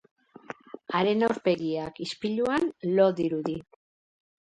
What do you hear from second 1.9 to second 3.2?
ispiluan, lo